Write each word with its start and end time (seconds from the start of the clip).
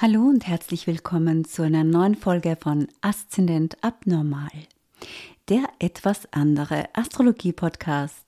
Hallo 0.00 0.20
und 0.28 0.46
herzlich 0.46 0.86
willkommen 0.86 1.44
zu 1.44 1.64
einer 1.64 1.82
neuen 1.82 2.14
Folge 2.14 2.56
von 2.56 2.86
Aszendent 3.00 3.82
Abnormal, 3.82 4.48
der 5.48 5.64
etwas 5.80 6.32
andere 6.32 6.84
Astrologie-Podcast. 6.92 8.24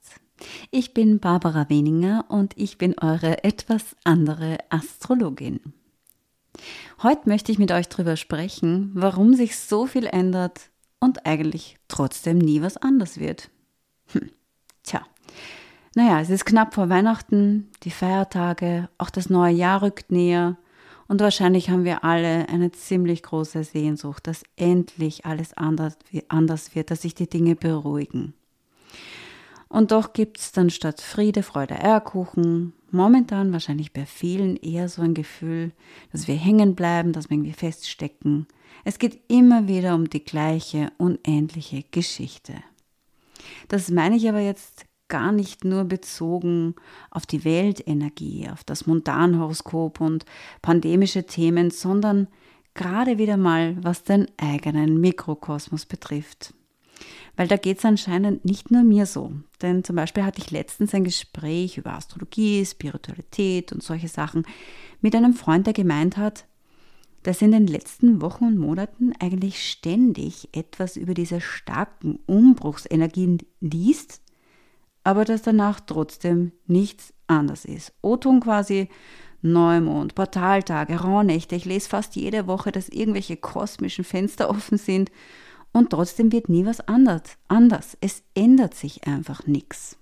Ich 0.72 0.94
bin 0.94 1.20
Barbara 1.20 1.68
Weninger 1.68 2.24
und 2.26 2.58
ich 2.58 2.76
bin 2.76 2.98
eure 2.98 3.44
etwas 3.44 3.94
andere 4.02 4.58
Astrologin. 4.68 5.60
Heute 7.04 7.28
möchte 7.28 7.52
ich 7.52 7.60
mit 7.60 7.70
euch 7.70 7.88
darüber 7.88 8.16
sprechen, 8.16 8.90
warum 8.94 9.34
sich 9.34 9.56
so 9.56 9.86
viel 9.86 10.06
ändert 10.06 10.70
und 10.98 11.24
eigentlich 11.24 11.76
trotzdem 11.86 12.38
nie 12.38 12.62
was 12.62 12.78
anders 12.78 13.20
wird. 13.20 13.48
Hm. 14.06 14.32
Tja, 14.82 15.06
naja, 15.94 16.20
es 16.20 16.30
ist 16.30 16.46
knapp 16.46 16.74
vor 16.74 16.88
Weihnachten, 16.88 17.70
die 17.84 17.92
Feiertage, 17.92 18.88
auch 18.98 19.10
das 19.10 19.30
neue 19.30 19.54
Jahr 19.54 19.82
rückt 19.82 20.10
näher– 20.10 20.56
und 21.10 21.20
wahrscheinlich 21.20 21.70
haben 21.70 21.82
wir 21.82 22.04
alle 22.04 22.48
eine 22.48 22.70
ziemlich 22.70 23.24
große 23.24 23.64
Sehnsucht, 23.64 24.28
dass 24.28 24.44
endlich 24.54 25.26
alles 25.26 25.54
anders, 25.56 25.96
wird, 26.76 26.92
dass 26.92 27.02
sich 27.02 27.16
die 27.16 27.28
Dinge 27.28 27.56
beruhigen. 27.56 28.32
Und 29.68 29.90
doch 29.90 30.12
gibt 30.12 30.38
es 30.38 30.52
dann 30.52 30.70
statt 30.70 31.00
Friede, 31.00 31.42
Freude, 31.42 31.82
Eierkuchen 31.82 32.74
momentan 32.92 33.52
wahrscheinlich 33.52 33.92
bei 33.92 34.06
vielen 34.06 34.54
eher 34.56 34.88
so 34.88 35.02
ein 35.02 35.14
Gefühl, 35.14 35.72
dass 36.12 36.28
wir 36.28 36.36
hängen 36.36 36.76
bleiben, 36.76 37.12
dass 37.12 37.28
wir 37.28 37.38
irgendwie 37.38 37.54
feststecken. 37.54 38.46
Es 38.84 39.00
geht 39.00 39.20
immer 39.26 39.66
wieder 39.66 39.96
um 39.96 40.08
die 40.08 40.24
gleiche 40.24 40.92
unendliche 40.96 41.82
Geschichte. 41.90 42.54
Das 43.66 43.90
meine 43.90 44.14
ich 44.14 44.28
aber 44.28 44.40
jetzt 44.40 44.84
gar 45.10 45.32
nicht 45.32 45.64
nur 45.64 45.84
bezogen 45.84 46.74
auf 47.10 47.26
die 47.26 47.44
Weltenergie, 47.44 48.48
auf 48.50 48.64
das 48.64 48.86
Montanhoroskop 48.86 50.00
und 50.00 50.24
pandemische 50.62 51.26
Themen, 51.26 51.70
sondern 51.70 52.28
gerade 52.72 53.18
wieder 53.18 53.36
mal, 53.36 53.76
was 53.82 54.04
den 54.04 54.26
eigenen 54.38 54.98
Mikrokosmos 54.98 55.84
betrifft. 55.84 56.54
Weil 57.36 57.48
da 57.48 57.56
geht 57.56 57.78
es 57.78 57.84
anscheinend 57.84 58.44
nicht 58.44 58.70
nur 58.70 58.82
mir 58.82 59.06
so. 59.06 59.32
Denn 59.62 59.84
zum 59.84 59.96
Beispiel 59.96 60.24
hatte 60.24 60.40
ich 60.40 60.50
letztens 60.50 60.94
ein 60.94 61.04
Gespräch 61.04 61.78
über 61.78 61.92
Astrologie, 61.92 62.64
Spiritualität 62.64 63.72
und 63.72 63.82
solche 63.82 64.08
Sachen 64.08 64.44
mit 65.00 65.14
einem 65.14 65.34
Freund, 65.34 65.66
der 65.66 65.74
gemeint 65.74 66.16
hat, 66.16 66.46
dass 67.22 67.42
in 67.42 67.52
den 67.52 67.66
letzten 67.66 68.22
Wochen 68.22 68.44
und 68.44 68.58
Monaten 68.58 69.12
eigentlich 69.18 69.68
ständig 69.68 70.48
etwas 70.52 70.96
über 70.96 71.14
diese 71.14 71.40
starken 71.40 72.18
Umbruchsenergien 72.26 73.38
liest, 73.60 74.22
aber 75.04 75.24
dass 75.24 75.42
danach 75.42 75.80
trotzdem 75.80 76.52
nichts 76.66 77.14
anders 77.26 77.64
ist. 77.64 77.92
O-Ton 78.02 78.40
quasi 78.40 78.88
Neumond, 79.42 80.14
Portaltage, 80.14 81.00
Rauhnächte. 81.00 81.56
Ich 81.56 81.64
lese 81.64 81.88
fast 81.88 82.16
jede 82.16 82.46
Woche, 82.46 82.72
dass 82.72 82.88
irgendwelche 82.88 83.36
kosmischen 83.36 84.04
Fenster 84.04 84.50
offen 84.50 84.78
sind 84.78 85.10
und 85.72 85.90
trotzdem 85.90 86.32
wird 86.32 86.48
nie 86.48 86.66
was 86.66 86.80
anders. 86.80 87.22
anders. 87.48 87.96
Es 88.00 88.22
ändert 88.34 88.74
sich 88.74 89.06
einfach 89.06 89.46
nichts. 89.46 89.96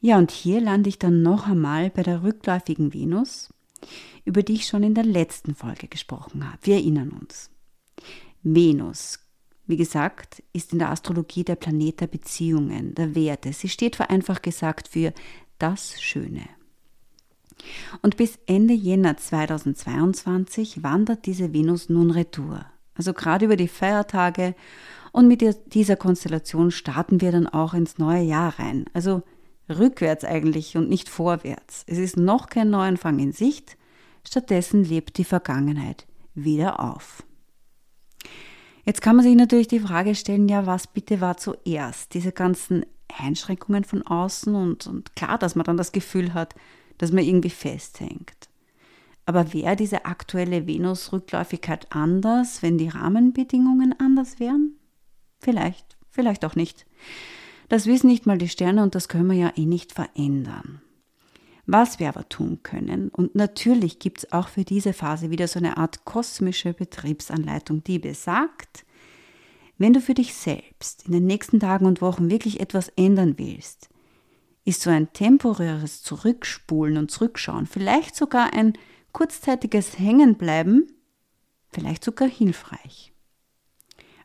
Ja, 0.00 0.18
und 0.18 0.30
hier 0.30 0.60
lande 0.60 0.88
ich 0.88 0.98
dann 0.98 1.22
noch 1.22 1.46
einmal 1.46 1.90
bei 1.90 2.02
der 2.02 2.24
rückläufigen 2.24 2.92
Venus, 2.92 3.52
über 4.24 4.42
die 4.42 4.54
ich 4.54 4.66
schon 4.66 4.82
in 4.82 4.94
der 4.94 5.04
letzten 5.04 5.54
Folge 5.54 5.86
gesprochen 5.86 6.44
habe. 6.44 6.58
Wir 6.62 6.74
erinnern 6.76 7.10
uns. 7.10 7.50
Venus, 8.42 9.20
wie 9.66 9.76
gesagt, 9.76 10.42
ist 10.52 10.72
in 10.72 10.78
der 10.78 10.90
Astrologie 10.90 11.44
der 11.44 11.56
Planet 11.56 12.00
der 12.00 12.06
Beziehungen, 12.06 12.94
der 12.94 13.14
Werte. 13.14 13.52
Sie 13.52 13.68
steht 13.68 13.96
vereinfacht 13.96 14.42
gesagt 14.42 14.88
für 14.88 15.12
das 15.58 16.00
Schöne. 16.02 16.42
Und 18.02 18.16
bis 18.16 18.38
Ende 18.46 18.74
Jänner 18.74 19.16
2022 19.16 20.82
wandert 20.82 21.26
diese 21.26 21.52
Venus 21.52 21.88
nun 21.88 22.10
retour. 22.10 22.66
Also 22.94 23.12
gerade 23.12 23.44
über 23.44 23.56
die 23.56 23.68
Feiertage 23.68 24.54
und 25.12 25.28
mit 25.28 25.44
dieser 25.72 25.96
Konstellation 25.96 26.70
starten 26.70 27.20
wir 27.20 27.32
dann 27.32 27.46
auch 27.46 27.74
ins 27.74 27.98
neue 27.98 28.22
Jahr 28.22 28.58
rein. 28.58 28.86
Also 28.92 29.22
rückwärts 29.68 30.24
eigentlich 30.24 30.76
und 30.76 30.88
nicht 30.88 31.08
vorwärts. 31.08 31.84
Es 31.86 31.98
ist 31.98 32.16
noch 32.16 32.48
kein 32.48 32.70
Neuanfang 32.70 33.18
in 33.18 33.32
Sicht, 33.32 33.76
stattdessen 34.26 34.84
lebt 34.84 35.18
die 35.18 35.24
Vergangenheit 35.24 36.06
wieder 36.34 36.80
auf. 36.80 37.24
Jetzt 38.84 39.00
kann 39.00 39.16
man 39.16 39.24
sich 39.24 39.36
natürlich 39.36 39.68
die 39.68 39.80
Frage 39.80 40.14
stellen, 40.14 40.48
ja, 40.48 40.66
was 40.66 40.86
bitte 40.86 41.20
war 41.20 41.36
zuerst? 41.36 42.14
Diese 42.14 42.32
ganzen 42.32 42.84
Einschränkungen 43.16 43.84
von 43.84 44.02
außen 44.02 44.54
und, 44.54 44.86
und 44.86 45.14
klar, 45.14 45.38
dass 45.38 45.54
man 45.54 45.64
dann 45.64 45.76
das 45.76 45.92
Gefühl 45.92 46.34
hat, 46.34 46.54
dass 46.98 47.12
man 47.12 47.24
irgendwie 47.24 47.50
festhängt. 47.50 48.48
Aber 49.24 49.52
wäre 49.52 49.76
diese 49.76 50.04
aktuelle 50.04 50.66
Venus-Rückläufigkeit 50.66 51.86
anders, 51.90 52.62
wenn 52.62 52.76
die 52.76 52.88
Rahmenbedingungen 52.88 53.94
anders 53.98 54.40
wären? 54.40 54.76
Vielleicht, 55.38 55.96
vielleicht 56.10 56.44
auch 56.44 56.56
nicht. 56.56 56.86
Das 57.68 57.86
wissen 57.86 58.08
nicht 58.08 58.26
mal 58.26 58.38
die 58.38 58.48
Sterne 58.48 58.82
und 58.82 58.94
das 58.94 59.08
können 59.08 59.30
wir 59.30 59.36
ja 59.36 59.52
eh 59.56 59.66
nicht 59.66 59.92
verändern. 59.92 60.82
Was 61.66 62.00
wir 62.00 62.08
aber 62.08 62.28
tun 62.28 62.60
können, 62.62 63.08
und 63.10 63.34
natürlich 63.36 64.00
gibt 64.00 64.18
es 64.18 64.32
auch 64.32 64.48
für 64.48 64.64
diese 64.64 64.92
Phase 64.92 65.30
wieder 65.30 65.46
so 65.46 65.58
eine 65.60 65.76
Art 65.76 66.04
kosmische 66.04 66.72
Betriebsanleitung, 66.72 67.84
die 67.84 68.00
besagt, 68.00 68.84
wenn 69.78 69.92
du 69.92 70.00
für 70.00 70.14
dich 70.14 70.34
selbst 70.34 71.06
in 71.06 71.12
den 71.12 71.26
nächsten 71.26 71.60
Tagen 71.60 71.86
und 71.86 72.02
Wochen 72.02 72.30
wirklich 72.30 72.60
etwas 72.60 72.88
ändern 72.90 73.34
willst, 73.38 73.88
ist 74.64 74.82
so 74.82 74.90
ein 74.90 75.12
temporäres 75.12 76.02
Zurückspulen 76.02 76.96
und 76.96 77.10
Zurückschauen, 77.10 77.66
vielleicht 77.66 78.16
sogar 78.16 78.52
ein 78.52 78.74
kurzzeitiges 79.12 79.98
Hängenbleiben, 79.98 80.86
vielleicht 81.70 82.04
sogar 82.04 82.28
hilfreich 82.28 83.11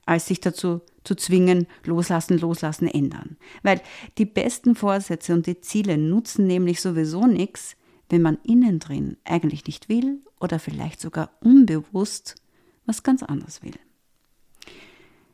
als 0.07 0.25
sich 0.25 0.39
dazu 0.39 0.81
zu 1.03 1.15
zwingen, 1.15 1.67
loslassen, 1.83 2.39
loslassen, 2.39 2.87
ändern. 2.87 3.37
Weil 3.61 3.81
die 4.17 4.25
besten 4.25 4.75
Vorsätze 4.75 5.33
und 5.33 5.45
die 5.45 5.61
Ziele 5.61 5.97
nutzen 5.97 6.47
nämlich 6.47 6.81
sowieso 6.81 7.27
nichts, 7.27 7.75
wenn 8.09 8.21
man 8.21 8.39
innen 8.43 8.79
drin 8.79 9.17
eigentlich 9.25 9.65
nicht 9.67 9.89
will 9.89 10.21
oder 10.39 10.59
vielleicht 10.59 10.99
sogar 10.99 11.31
unbewusst 11.41 12.35
was 12.85 13.03
ganz 13.03 13.21
anderes 13.21 13.61
will. 13.61 13.75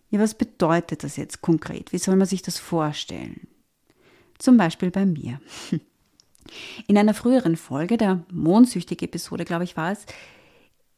Ja, 0.09 0.19
was 0.19 0.34
bedeutet 0.34 1.03
das 1.03 1.17
jetzt 1.17 1.41
konkret? 1.41 1.94
Wie 1.94 1.97
soll 1.97 2.16
man 2.16 2.28
sich 2.28 2.41
das 2.41 2.57
vorstellen? 2.57 3.47
Zum 4.40 4.57
Beispiel 4.57 4.91
bei 4.91 5.05
mir. 5.05 5.40
In 6.88 6.97
einer 6.97 7.13
früheren 7.13 7.57
Folge, 7.57 7.97
der 7.97 8.25
mondsüchtige 8.31 9.05
Episode, 9.05 9.45
glaube 9.45 9.63
ich, 9.63 9.78
war 9.78 9.91
es, 9.91 10.05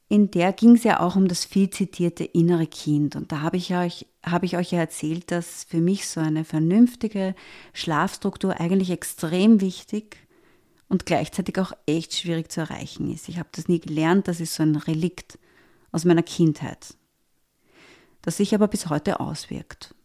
in 0.07 0.29
der 0.29 0.53
ging 0.53 0.75
es 0.75 0.83
ja 0.83 0.99
auch 0.99 1.15
um 1.15 1.27
das 1.27 1.45
viel 1.45 1.69
zitierte 1.69 2.23
innere 2.23 2.67
Kind. 2.67 3.15
Und 3.15 3.31
da 3.31 3.41
habe 3.41 3.57
ich, 3.57 3.75
euch, 3.75 4.05
habe 4.23 4.45
ich 4.45 4.55
euch 4.55 4.71
ja 4.71 4.79
erzählt, 4.79 5.31
dass 5.31 5.63
für 5.63 5.81
mich 5.81 6.07
so 6.07 6.19
eine 6.19 6.45
vernünftige 6.45 7.35
Schlafstruktur 7.73 8.59
eigentlich 8.59 8.91
extrem 8.91 9.61
wichtig 9.61 10.17
und 10.87 11.07
gleichzeitig 11.07 11.57
auch 11.59 11.73
echt 11.87 12.13
schwierig 12.13 12.51
zu 12.51 12.61
erreichen 12.61 13.11
ist. 13.11 13.29
Ich 13.29 13.39
habe 13.39 13.49
das 13.51 13.67
nie 13.67 13.79
gelernt, 13.79 14.27
das 14.27 14.39
ist 14.39 14.53
so 14.53 14.63
ein 14.63 14.75
Relikt 14.75 15.39
aus 15.91 16.05
meiner 16.05 16.23
Kindheit, 16.23 16.95
das 18.21 18.37
sich 18.37 18.53
aber 18.53 18.67
bis 18.67 18.89
heute 18.89 19.19
auswirkt. 19.19 19.95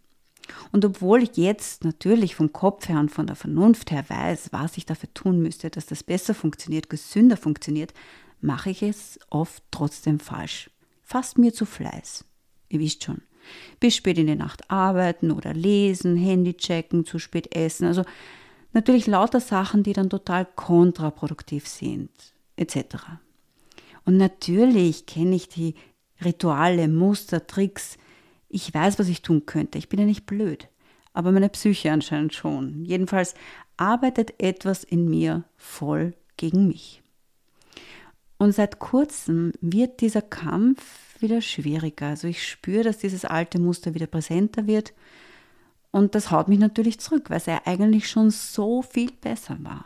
Und 0.73 0.85
obwohl 0.85 1.23
ich 1.23 1.37
jetzt 1.37 1.85
natürlich 1.85 2.35
vom 2.35 2.53
Kopf 2.53 2.89
her 2.89 2.99
und 2.99 3.11
von 3.11 3.27
der 3.27 3.37
Vernunft 3.37 3.91
her 3.91 4.05
weiß, 4.09 4.53
was 4.53 4.77
ich 4.77 4.87
dafür 4.87 5.13
tun 5.15 5.41
müsste, 5.43 5.71
dass 5.71 5.87
das 5.87 6.03
besser 6.03 6.35
funktioniert, 6.35 6.91
gesünder 6.91 7.37
funktioniert, 7.37 7.93
mache 8.41 8.71
ich 8.71 8.83
es 8.83 9.19
oft 9.31 9.63
trotzdem 9.71 10.21
falsch. 10.21 10.71
Fast 11.03 11.39
mir 11.39 11.53
zu 11.53 11.67
Fleiß. 11.67 12.25
Ihr 12.69 12.81
wisst 12.81 13.05
schon. 13.05 13.23
Bis 13.81 13.97
spät 13.97 14.19
in 14.19 14.27
die 14.27 14.37
Nacht 14.37 14.71
arbeiten 14.71 15.31
oder 15.31 15.55
lesen, 15.55 16.17
Handy 16.17 16.55
checken, 16.55 17.05
zu 17.05 17.19
spät 17.19 17.55
essen. 17.55 17.87
Also 17.87 18.05
natürlich 18.73 19.07
lauter 19.07 19.41
Sachen, 19.41 19.83
die 19.83 19.93
dann 19.93 20.11
total 20.11 20.47
kontraproduktiv 20.47 21.67
sind, 21.67 22.11
etc. 22.57 22.97
Und 24.05 24.17
natürlich 24.17 25.07
kenne 25.07 25.37
ich 25.37 25.49
die 25.49 25.75
Rituale, 26.25 26.89
Muster, 26.89 27.47
Tricks. 27.47 27.97
Ich 28.49 28.73
weiß, 28.73 28.99
was 28.99 29.09
ich 29.09 29.23
tun 29.23 29.47
könnte. 29.47 29.79
Ich 29.79 29.89
bin 29.89 30.01
ja 30.01 30.07
nicht 30.07 30.27
blöd. 30.27 30.69
Aber 31.13 31.33
meine 31.33 31.49
Psyche 31.49 31.91
anscheinend 31.91 32.35
schon. 32.35 32.85
Jedenfalls 32.85 33.35
arbeitet 33.77 34.35
etwas 34.39 34.85
in 34.85 35.09
mir 35.09 35.45
voll 35.57 36.15
gegen 36.37 36.69
mich. 36.69 37.03
Und 38.41 38.53
seit 38.53 38.79
kurzem 38.79 39.53
wird 39.61 40.01
dieser 40.01 40.23
Kampf 40.23 41.21
wieder 41.21 41.43
schwieriger. 41.43 42.07
Also 42.07 42.27
ich 42.27 42.49
spüre, 42.49 42.85
dass 42.85 42.97
dieses 42.97 43.27
alte 43.27 43.59
Muster 43.59 43.93
wieder 43.93 44.07
präsenter 44.07 44.67
wird. 44.67 44.95
Und 45.91 46.15
das 46.15 46.31
haut 46.31 46.49
mich 46.49 46.59
natürlich 46.59 47.01
zurück, 47.01 47.29
weil 47.29 47.37
es 47.37 47.45
ja 47.45 47.61
eigentlich 47.67 48.09
schon 48.09 48.31
so 48.31 48.81
viel 48.81 49.13
besser 49.13 49.59
war. 49.61 49.85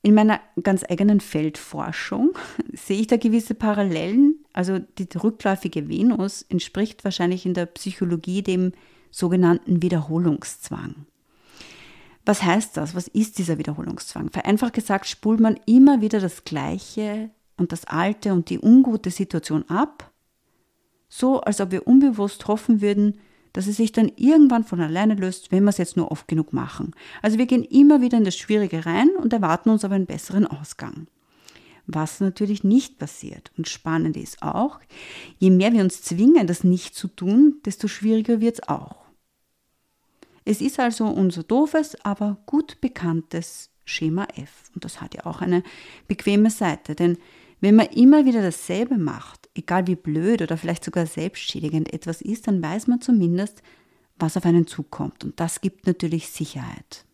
In 0.00 0.14
meiner 0.14 0.40
ganz 0.62 0.84
eigenen 0.88 1.20
Feldforschung 1.20 2.30
sehe 2.72 3.02
ich 3.02 3.08
da 3.08 3.18
gewisse 3.18 3.54
Parallelen. 3.54 4.42
Also 4.54 4.78
die 4.78 5.08
rückläufige 5.14 5.86
Venus 5.90 6.46
entspricht 6.48 7.04
wahrscheinlich 7.04 7.44
in 7.44 7.52
der 7.52 7.66
Psychologie 7.66 8.40
dem 8.40 8.72
sogenannten 9.10 9.82
Wiederholungszwang. 9.82 11.04
Was 12.24 12.42
heißt 12.42 12.76
das? 12.76 12.94
Was 12.94 13.08
ist 13.08 13.38
dieser 13.38 13.58
Wiederholungszwang? 13.58 14.30
Vereinfacht 14.30 14.74
gesagt, 14.74 15.06
spult 15.06 15.40
man 15.40 15.58
immer 15.66 16.00
wieder 16.00 16.20
das 16.20 16.44
Gleiche 16.44 17.30
und 17.56 17.72
das 17.72 17.84
Alte 17.84 18.32
und 18.32 18.48
die 18.50 18.60
ungute 18.60 19.10
Situation 19.10 19.68
ab, 19.68 20.12
so 21.08 21.40
als 21.40 21.60
ob 21.60 21.72
wir 21.72 21.86
unbewusst 21.86 22.46
hoffen 22.48 22.80
würden, 22.80 23.18
dass 23.52 23.66
es 23.66 23.76
sich 23.76 23.92
dann 23.92 24.10
irgendwann 24.16 24.64
von 24.64 24.80
alleine 24.80 25.14
löst, 25.14 25.52
wenn 25.52 25.64
wir 25.64 25.70
es 25.70 25.78
jetzt 25.78 25.96
nur 25.96 26.10
oft 26.10 26.26
genug 26.26 26.52
machen. 26.52 26.92
Also 27.20 27.38
wir 27.38 27.46
gehen 27.46 27.64
immer 27.64 28.00
wieder 28.00 28.16
in 28.16 28.24
das 28.24 28.36
Schwierige 28.36 28.86
rein 28.86 29.10
und 29.20 29.32
erwarten 29.32 29.68
uns 29.68 29.84
aber 29.84 29.94
einen 29.94 30.06
besseren 30.06 30.46
Ausgang. 30.46 31.06
Was 31.86 32.20
natürlich 32.20 32.64
nicht 32.64 32.98
passiert. 32.98 33.50
Und 33.58 33.68
spannend 33.68 34.16
ist 34.16 34.42
auch, 34.42 34.78
je 35.38 35.50
mehr 35.50 35.72
wir 35.72 35.82
uns 35.82 36.00
zwingen, 36.02 36.46
das 36.46 36.64
nicht 36.64 36.94
zu 36.94 37.08
tun, 37.08 37.56
desto 37.64 37.88
schwieriger 37.88 38.40
wird 38.40 38.60
es 38.60 38.68
auch. 38.68 39.01
Es 40.44 40.60
ist 40.60 40.80
also 40.80 41.06
unser 41.06 41.42
doofes, 41.42 41.96
aber 42.04 42.38
gut 42.46 42.80
bekanntes 42.80 43.70
Schema 43.84 44.26
F. 44.36 44.70
Und 44.74 44.84
das 44.84 45.00
hat 45.00 45.14
ja 45.14 45.26
auch 45.26 45.40
eine 45.40 45.62
bequeme 46.08 46.50
Seite, 46.50 46.94
denn 46.94 47.18
wenn 47.60 47.76
man 47.76 47.86
immer 47.86 48.24
wieder 48.24 48.42
dasselbe 48.42 48.98
macht, 48.98 49.48
egal 49.54 49.86
wie 49.86 49.94
blöd 49.94 50.42
oder 50.42 50.56
vielleicht 50.56 50.84
sogar 50.84 51.06
selbstschädigend 51.06 51.92
etwas 51.92 52.20
ist, 52.20 52.48
dann 52.48 52.60
weiß 52.60 52.88
man 52.88 53.00
zumindest, 53.00 53.62
was 54.18 54.36
auf 54.36 54.44
einen 54.44 54.66
zukommt. 54.66 55.22
Und 55.24 55.38
das 55.38 55.60
gibt 55.60 55.86
natürlich 55.86 56.28
Sicherheit. 56.28 57.06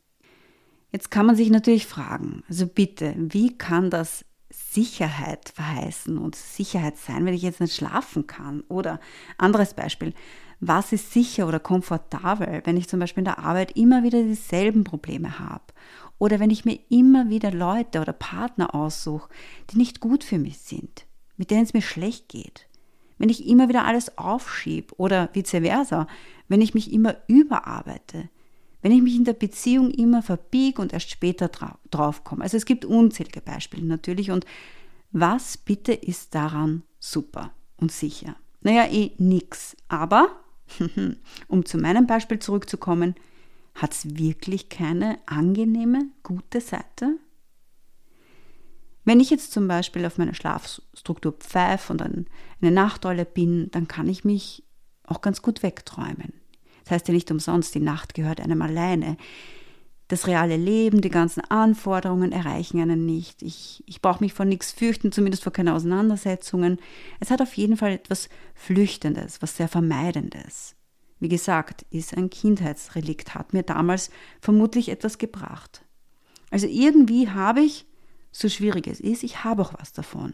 Jetzt 0.90 1.10
kann 1.10 1.26
man 1.26 1.36
sich 1.36 1.50
natürlich 1.50 1.86
fragen, 1.86 2.44
also 2.48 2.66
bitte, 2.66 3.14
wie 3.18 3.58
kann 3.58 3.90
das 3.90 4.24
Sicherheit 4.50 5.50
verheißen 5.54 6.18
und 6.18 6.34
Sicherheit 6.34 6.96
sein, 6.96 7.26
wenn 7.26 7.34
ich 7.34 7.42
jetzt 7.42 7.60
nicht 7.60 7.76
schlafen 7.76 8.26
kann? 8.26 8.62
Oder 8.68 9.00
anderes 9.36 9.74
Beispiel, 9.74 10.14
was 10.60 10.92
ist 10.92 11.12
sicher 11.12 11.46
oder 11.46 11.60
komfortabel, 11.60 12.62
wenn 12.64 12.76
ich 12.76 12.88
zum 12.88 13.00
Beispiel 13.00 13.20
in 13.20 13.26
der 13.26 13.38
Arbeit 13.38 13.76
immer 13.76 14.02
wieder 14.02 14.22
dieselben 14.22 14.84
Probleme 14.84 15.38
habe? 15.38 15.64
Oder 16.18 16.40
wenn 16.40 16.50
ich 16.50 16.64
mir 16.64 16.78
immer 16.88 17.28
wieder 17.28 17.52
Leute 17.52 18.00
oder 18.00 18.12
Partner 18.12 18.74
aussuche, 18.74 19.28
die 19.70 19.78
nicht 19.78 20.00
gut 20.00 20.24
für 20.24 20.38
mich 20.38 20.58
sind, 20.58 21.06
mit 21.36 21.50
denen 21.50 21.62
es 21.62 21.74
mir 21.74 21.82
schlecht 21.82 22.28
geht? 22.28 22.66
Wenn 23.18 23.28
ich 23.28 23.46
immer 23.46 23.68
wieder 23.68 23.84
alles 23.84 24.16
aufschiebe 24.18 24.94
oder 24.96 25.28
vice 25.32 25.62
versa, 25.62 26.06
wenn 26.48 26.60
ich 26.60 26.74
mich 26.74 26.92
immer 26.92 27.16
überarbeite, 27.26 28.28
wenn 28.82 28.92
ich 28.92 29.02
mich 29.02 29.16
in 29.16 29.24
der 29.24 29.32
Beziehung 29.32 29.90
immer 29.90 30.22
verbiege 30.22 30.80
und 30.80 30.92
erst 30.92 31.10
später 31.10 31.48
dra 31.48 31.78
draufkomme. 31.90 32.42
Also 32.42 32.56
es 32.56 32.66
gibt 32.66 32.84
unzählige 32.84 33.40
Beispiele 33.40 33.84
natürlich 33.84 34.30
und 34.30 34.44
was 35.10 35.56
bitte 35.56 35.92
ist 35.92 36.34
daran 36.34 36.82
super 36.98 37.52
und 37.76 37.90
sicher? 37.90 38.36
Naja, 38.60 38.86
eh 38.90 39.12
nix. 39.18 39.76
Aber 39.88 40.28
um 41.48 41.64
zu 41.64 41.78
meinem 41.78 42.06
Beispiel 42.06 42.38
zurückzukommen, 42.38 43.14
hat 43.74 43.92
es 43.92 44.18
wirklich 44.18 44.68
keine 44.68 45.18
angenehme, 45.26 46.08
gute 46.22 46.60
Seite? 46.60 47.18
Wenn 49.04 49.20
ich 49.20 49.30
jetzt 49.30 49.52
zum 49.52 49.68
Beispiel 49.68 50.04
auf 50.04 50.18
meine 50.18 50.34
Schlafstruktur 50.34 51.32
pfeife 51.32 51.92
und 51.92 52.02
eine 52.02 52.70
Nachteule 52.70 53.24
bin, 53.24 53.70
dann 53.70 53.88
kann 53.88 54.08
ich 54.08 54.24
mich 54.24 54.64
auch 55.04 55.22
ganz 55.22 55.40
gut 55.40 55.62
wegträumen. 55.62 56.34
Das 56.84 56.92
heißt 56.92 57.08
ja 57.08 57.14
nicht 57.14 57.30
umsonst, 57.30 57.74
die 57.74 57.80
Nacht 57.80 58.14
gehört 58.14 58.40
einem 58.40 58.62
alleine 58.62 59.16
das 60.08 60.26
reale 60.26 60.56
Leben, 60.56 61.02
die 61.02 61.10
ganzen 61.10 61.42
Anforderungen 61.42 62.32
erreichen 62.32 62.80
einen 62.80 63.04
nicht. 63.04 63.42
Ich, 63.42 63.84
ich 63.86 64.00
brauche 64.00 64.24
mich 64.24 64.32
vor 64.32 64.46
nichts 64.46 64.72
fürchten, 64.72 65.12
zumindest 65.12 65.42
vor 65.42 65.52
keine 65.52 65.74
Auseinandersetzungen. 65.74 66.78
Es 67.20 67.30
hat 67.30 67.42
auf 67.42 67.54
jeden 67.54 67.76
Fall 67.76 67.92
etwas 67.92 68.30
Flüchtendes, 68.54 69.42
was 69.42 69.56
sehr 69.56 69.68
Vermeidendes. 69.68 70.74
Wie 71.20 71.28
gesagt, 71.28 71.84
ist 71.90 72.16
ein 72.16 72.30
Kindheitsrelikt, 72.30 73.34
hat 73.34 73.52
mir 73.52 73.62
damals 73.62 74.10
vermutlich 74.40 74.88
etwas 74.88 75.18
gebracht. 75.18 75.84
Also 76.50 76.66
irgendwie 76.66 77.28
habe 77.28 77.60
ich, 77.60 77.84
so 78.32 78.48
schwierig 78.48 78.86
es 78.86 79.00
ist, 79.00 79.22
ich 79.22 79.44
habe 79.44 79.60
auch 79.60 79.74
was 79.78 79.92
davon. 79.92 80.32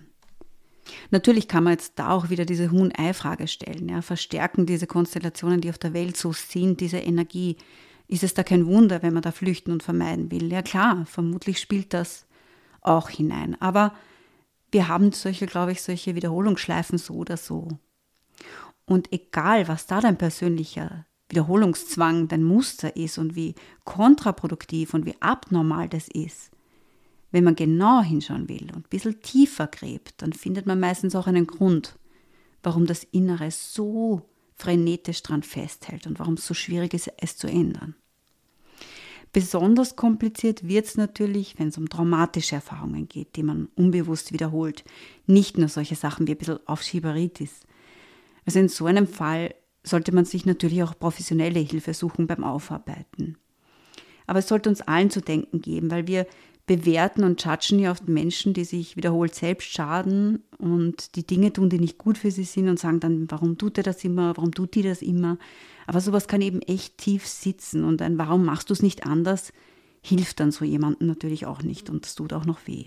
Natürlich 1.10 1.48
kann 1.48 1.64
man 1.64 1.74
jetzt 1.74 1.98
da 1.98 2.10
auch 2.10 2.30
wieder 2.30 2.44
diese 2.44 2.70
Huhn-Ei-Frage 2.70 3.48
stellen. 3.48 3.88
Ja. 3.88 4.02
Verstärken 4.02 4.66
diese 4.66 4.86
Konstellationen, 4.86 5.60
die 5.60 5.70
auf 5.70 5.78
der 5.78 5.94
Welt 5.94 6.16
so 6.16 6.32
sind, 6.32 6.80
diese 6.80 6.98
Energie, 6.98 7.56
ist 8.06 8.22
es 8.22 8.34
da 8.34 8.42
kein 8.42 8.66
Wunder, 8.66 9.02
wenn 9.02 9.14
man 9.14 9.22
da 9.22 9.32
flüchten 9.32 9.72
und 9.72 9.82
vermeiden 9.82 10.30
will. 10.30 10.52
Ja 10.52 10.62
klar, 10.62 11.06
vermutlich 11.06 11.58
spielt 11.58 11.94
das 11.94 12.26
auch 12.80 13.08
hinein. 13.08 13.56
Aber 13.60 13.94
wir 14.70 14.88
haben 14.88 15.12
solche, 15.12 15.46
glaube 15.46 15.72
ich, 15.72 15.82
solche 15.82 16.14
Wiederholungsschleifen 16.14 16.98
so 16.98 17.14
oder 17.14 17.36
so. 17.36 17.68
Und 18.86 19.12
egal, 19.12 19.68
was 19.68 19.86
da 19.86 20.00
dein 20.00 20.18
persönlicher 20.18 21.06
Wiederholungszwang, 21.28 22.28
dein 22.28 22.42
Muster 22.42 22.96
ist 22.96 23.16
und 23.16 23.34
wie 23.34 23.54
kontraproduktiv 23.84 24.92
und 24.92 25.06
wie 25.06 25.14
abnormal 25.20 25.88
das 25.88 26.08
ist, 26.08 26.50
wenn 27.34 27.42
man 27.42 27.56
genau 27.56 28.00
hinschauen 28.00 28.48
will 28.48 28.68
und 28.72 28.86
ein 28.86 28.90
bisschen 28.90 29.20
tiefer 29.20 29.66
gräbt, 29.66 30.22
dann 30.22 30.32
findet 30.32 30.66
man 30.66 30.78
meistens 30.78 31.16
auch 31.16 31.26
einen 31.26 31.48
Grund, 31.48 31.98
warum 32.62 32.86
das 32.86 33.02
Innere 33.02 33.50
so 33.50 34.22
frenetisch 34.54 35.20
dran 35.20 35.42
festhält 35.42 36.06
und 36.06 36.20
warum 36.20 36.34
es 36.34 36.46
so 36.46 36.54
schwierig 36.54 36.94
ist, 36.94 37.10
es 37.18 37.36
zu 37.36 37.48
ändern. 37.48 37.96
Besonders 39.32 39.96
kompliziert 39.96 40.68
wird 40.68 40.86
es 40.86 40.96
natürlich, 40.96 41.58
wenn 41.58 41.66
es 41.66 41.76
um 41.76 41.88
traumatische 41.88 42.54
Erfahrungen 42.54 43.08
geht, 43.08 43.34
die 43.34 43.42
man 43.42 43.66
unbewusst 43.74 44.32
wiederholt. 44.32 44.84
Nicht 45.26 45.58
nur 45.58 45.66
solche 45.66 45.96
Sachen 45.96 46.28
wie 46.28 46.32
ein 46.34 46.38
bisschen 46.38 46.64
Aufschieberitis. 46.68 47.62
Also 48.46 48.60
in 48.60 48.68
so 48.68 48.86
einem 48.86 49.08
Fall 49.08 49.56
sollte 49.82 50.14
man 50.14 50.24
sich 50.24 50.46
natürlich 50.46 50.84
auch 50.84 50.96
professionelle 50.96 51.58
Hilfe 51.58 51.94
suchen 51.94 52.28
beim 52.28 52.44
Aufarbeiten. 52.44 53.38
Aber 54.28 54.38
es 54.38 54.46
sollte 54.46 54.68
uns 54.68 54.82
allen 54.82 55.10
zu 55.10 55.20
denken 55.20 55.60
geben, 55.60 55.90
weil 55.90 56.06
wir 56.06 56.28
bewerten 56.66 57.24
und 57.24 57.44
judgen 57.44 57.78
ja 57.78 57.90
oft 57.90 58.08
Menschen, 58.08 58.54
die 58.54 58.64
sich 58.64 58.96
wiederholt 58.96 59.34
selbst 59.34 59.70
schaden 59.70 60.42
und 60.58 61.16
die 61.16 61.26
Dinge 61.26 61.52
tun, 61.52 61.68
die 61.68 61.78
nicht 61.78 61.98
gut 61.98 62.16
für 62.16 62.30
sie 62.30 62.44
sind 62.44 62.68
und 62.68 62.78
sagen 62.78 63.00
dann, 63.00 63.30
warum 63.30 63.58
tut 63.58 63.76
er 63.76 63.84
das 63.84 64.02
immer, 64.04 64.36
warum 64.36 64.52
tut 64.52 64.74
die 64.74 64.82
das 64.82 65.02
immer. 65.02 65.38
Aber 65.86 66.00
sowas 66.00 66.28
kann 66.28 66.40
eben 66.40 66.62
echt 66.62 66.96
tief 66.96 67.26
sitzen 67.26 67.84
und 67.84 68.00
ein 68.00 68.16
Warum 68.16 68.44
machst 68.44 68.70
du 68.70 68.72
es 68.72 68.82
nicht 68.82 69.06
anders 69.06 69.52
hilft 70.04 70.38
dann 70.40 70.52
so 70.52 70.64
jemandem 70.64 71.08
natürlich 71.08 71.46
auch 71.46 71.62
nicht 71.62 71.88
und 71.88 72.04
es 72.04 72.14
tut 72.14 72.34
auch 72.34 72.44
noch 72.44 72.66
weh. 72.66 72.84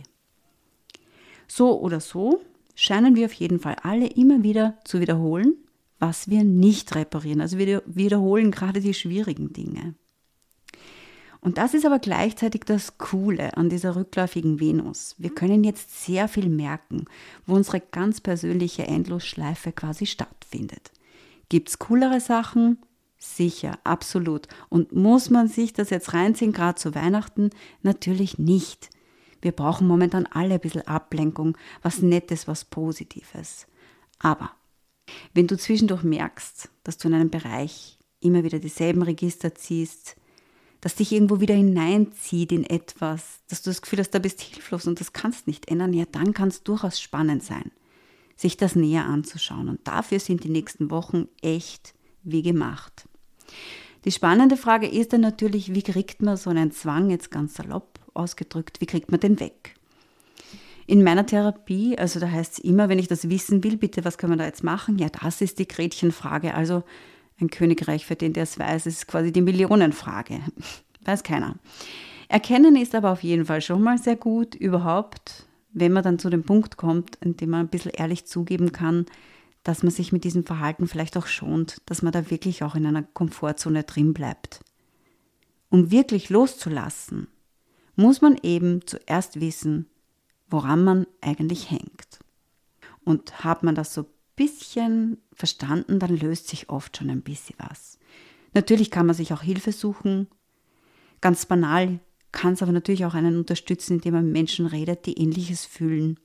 So 1.47 1.79
oder 1.79 1.99
so 1.99 2.41
scheinen 2.75 3.15
wir 3.15 3.25
auf 3.25 3.33
jeden 3.33 3.59
Fall 3.59 3.75
alle 3.81 4.07
immer 4.07 4.43
wieder 4.43 4.77
zu 4.85 4.99
wiederholen, 4.99 5.55
was 5.99 6.29
wir 6.29 6.43
nicht 6.43 6.93
reparieren. 6.93 7.41
Also 7.41 7.57
wir 7.57 7.81
wiederholen 7.87 8.51
gerade 8.51 8.81
die 8.81 8.93
schwierigen 8.93 9.51
Dinge. 9.51 9.95
Und 11.47 11.57
das 11.57 11.73
ist 11.73 11.85
aber 11.85 11.99
gleichzeitig 11.99 12.65
das 12.65 12.97
Coole 12.97 13.55
an 13.55 13.69
dieser 13.69 13.95
rückläufigen 13.95 14.59
Venus. 14.59 15.15
Wir 15.17 15.33
können 15.33 15.63
jetzt 15.63 16.03
sehr 16.03 16.27
viel 16.27 16.49
merken, 16.49 17.05
wo 17.45 17.53
unsere 17.55 17.79
ganz 17.79 18.19
persönliche 18.19 18.85
Endlosschleife 18.85 19.71
quasi 19.71 20.07
stattfindet. 20.07 20.91
Gibt 21.47 21.69
es 21.69 21.79
coolere 21.79 22.19
Sachen? 22.19 22.79
Sicher, 23.17 23.79
absolut. 23.85 24.49
Und 24.67 24.91
muss 24.91 25.29
man 25.29 25.47
sich 25.47 25.71
das 25.71 25.89
jetzt 25.89 26.13
reinziehen, 26.13 26.51
gerade 26.51 26.77
zu 26.77 26.93
Weihnachten? 26.93 27.51
Natürlich 27.81 28.37
nicht. 28.37 28.89
Wir 29.41 29.53
brauchen 29.53 29.87
momentan 29.87 30.25
alle 30.25 30.55
ein 30.55 30.59
bisschen 30.59 30.85
Ablenkung, 30.85 31.57
was 31.81 32.01
Nettes, 32.01 32.49
was 32.49 32.65
Positives. 32.65 33.67
Aber 34.19 34.51
wenn 35.33 35.47
du 35.47 35.57
zwischendurch 35.57 36.03
merkst, 36.03 36.67
dass 36.83 36.97
du 36.97 37.07
in 37.07 37.13
einem 37.13 37.29
Bereich 37.29 37.99
immer 38.19 38.43
wieder 38.43 38.59
dieselben 38.59 39.01
Register 39.01 39.55
ziehst, 39.55 40.17
das 40.81 40.95
dich 40.95 41.11
irgendwo 41.11 41.39
wieder 41.39 41.55
hineinzieht 41.55 42.51
in 42.51 42.63
etwas, 42.63 43.39
dass 43.49 43.61
du 43.61 43.69
das 43.69 43.81
Gefühl 43.81 43.99
hast, 43.99 44.11
da 44.11 44.19
bist 44.19 44.41
hilflos 44.41 44.87
und 44.87 44.99
das 44.99 45.13
kannst 45.13 45.47
nicht 45.47 45.69
ändern, 45.69 45.93
ja, 45.93 46.05
dann 46.11 46.33
kann 46.33 46.49
es 46.49 46.63
durchaus 46.63 46.99
spannend 46.99 47.43
sein, 47.43 47.71
sich 48.35 48.57
das 48.57 48.75
näher 48.75 49.05
anzuschauen. 49.05 49.69
Und 49.69 49.87
dafür 49.87 50.19
sind 50.19 50.43
die 50.43 50.49
nächsten 50.49 50.91
Wochen 50.91 51.27
echt 51.41 51.93
wie 52.23 52.43
gemacht. 52.43 53.07
Die 54.05 54.11
spannende 54.11 54.57
Frage 54.57 54.87
ist 54.87 55.13
dann 55.13 55.21
natürlich, 55.21 55.73
wie 55.73 55.81
kriegt 55.81 56.21
man 56.21 56.37
so 56.37 56.49
einen 56.49 56.71
Zwang, 56.71 57.09
jetzt 57.09 57.31
ganz 57.31 57.55
salopp 57.55 57.99
ausgedrückt, 58.13 58.79
wie 58.79 58.85
kriegt 58.85 59.11
man 59.11 59.19
den 59.19 59.39
weg? 59.39 59.73
In 60.85 61.03
meiner 61.03 61.25
Therapie, 61.25 61.97
also 61.97 62.19
da 62.19 62.31
heißt 62.31 62.53
es 62.53 62.59
immer, 62.59 62.87
wenn 62.87 62.99
ich 62.99 63.09
das 63.09 63.29
wissen 63.29 63.63
will, 63.63 63.75
bitte, 63.75 64.05
was 64.05 64.17
können 64.17 64.33
wir 64.33 64.37
da 64.37 64.45
jetzt 64.45 64.63
machen? 64.63 64.97
Ja, 64.97 65.09
das 65.09 65.41
ist 65.41 65.59
die 65.59 65.67
Gretchenfrage. 65.67 66.53
Also 66.53 66.83
ein 67.39 67.49
Königreich, 67.49 68.05
für 68.05 68.15
den 68.15 68.33
der 68.33 68.43
es 68.43 68.57
weiß, 68.57 68.85
ist 68.85 69.07
quasi 69.07 69.31
die 69.31 69.41
Millionenfrage. 69.41 70.39
Weiß 71.05 71.23
keiner. 71.23 71.55
Erkennen 72.27 72.75
ist 72.75 72.95
aber 72.95 73.11
auf 73.11 73.23
jeden 73.23 73.45
Fall 73.45 73.61
schon 73.61 73.81
mal 73.81 73.97
sehr 73.97 74.17
gut, 74.17 74.55
überhaupt, 74.55 75.47
wenn 75.71 75.93
man 75.93 76.03
dann 76.03 76.19
zu 76.19 76.29
dem 76.29 76.43
Punkt 76.43 76.75
kommt, 76.75 77.15
in 77.17 77.37
dem 77.37 77.51
man 77.51 77.61
ein 77.61 77.69
bisschen 77.69 77.91
ehrlich 77.91 78.25
zugeben 78.25 78.71
kann, 78.71 79.05
dass 79.63 79.83
man 79.83 79.91
sich 79.91 80.11
mit 80.11 80.23
diesem 80.23 80.45
Verhalten 80.45 80.87
vielleicht 80.87 81.17
auch 81.17 81.27
schont, 81.27 81.81
dass 81.85 82.01
man 82.01 82.11
da 82.11 82.29
wirklich 82.29 82.63
auch 82.63 82.75
in 82.75 82.85
einer 82.85 83.03
Komfortzone 83.03 83.83
drin 83.83 84.13
bleibt. 84.13 84.63
Um 85.69 85.91
wirklich 85.91 86.29
loszulassen, 86.29 87.27
muss 87.95 88.21
man 88.21 88.37
eben 88.43 88.85
zuerst 88.85 89.39
wissen, 89.39 89.87
woran 90.49 90.83
man 90.83 91.07
eigentlich 91.21 91.69
hängt. 91.69 92.19
Und 93.03 93.43
hat 93.43 93.63
man 93.63 93.75
das 93.75 93.93
so 93.93 94.05
bisschen 94.37 95.17
verstanden, 95.33 95.99
dann 95.99 96.15
löst 96.15 96.47
sich 96.47 96.69
oft 96.69 96.95
schon 96.95 97.09
ein 97.09 97.21
bisschen 97.21 97.57
was. 97.59 97.99
Natürlich 98.53 98.89
kann 98.89 99.05
man 99.05 99.15
sich 99.15 99.33
auch 99.33 99.41
Hilfe 99.41 99.73
suchen. 99.73 100.27
Ganz 101.19 101.45
banal 101.45 101.99
kann 102.31 102.53
es 102.53 102.61
aber 102.61 102.71
natürlich 102.71 103.05
auch 103.05 103.13
einen 103.13 103.37
unterstützen, 103.37 103.95
indem 103.95 104.13
man 104.13 104.25
mit 104.25 104.33
Menschen 104.33 104.67
redet, 104.67 105.05
die 105.05 105.19
ähnliches 105.19 105.65
fühlen. 105.65 106.19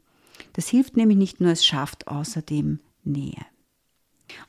Das 0.52 0.68
hilft 0.68 0.96
nämlich 0.96 1.18
nicht 1.18 1.40
nur, 1.40 1.50
es 1.50 1.64
schafft 1.64 2.06
außerdem 2.06 2.78
Nähe. 3.02 3.44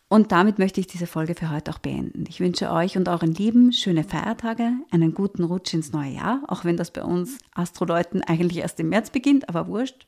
Und 0.08 0.32
damit 0.32 0.60
möchte 0.60 0.79
ich 0.79 0.88
diese 0.88 1.08
Folge 1.08 1.36
für 1.36 1.50
heute 1.50 1.72
auch 1.72 1.79
beenden. 1.79 2.25
Ich 2.29 2.39
wünsche 2.39 2.72
euch 2.72 2.98
und 2.98 3.10
euren 3.10 3.34
Lieben 3.34 3.74
schöne 3.74 4.03
Feiertage, 4.03 4.74
einen 4.91 5.13
guten 5.13 5.43
Rutsch 5.43 5.74
ins 5.74 5.91
neue 5.91 6.12
Jahr, 6.12 6.43
auch 6.48 6.65
wenn 6.65 6.77
das 6.77 6.91
bei 6.91 7.03
uns 7.03 7.38
Astroleuten 7.53 8.22
eigentlich 8.22 8.60
erst 8.60 8.79
im 8.79 8.89
März 8.89 9.10
beginnt, 9.10 9.50
aber 9.50 9.67
wurscht. 9.67 10.05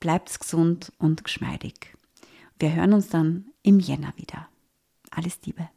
Bleibt 0.00 0.38
gesund 0.40 0.92
und 0.98 1.24
geschmeidig. 1.24 1.97
Wir 2.58 2.74
hören 2.74 2.92
uns 2.92 3.08
dann 3.08 3.46
im 3.62 3.78
Jänner 3.78 4.12
wieder. 4.16 4.48
Alles 5.10 5.38
Liebe. 5.44 5.68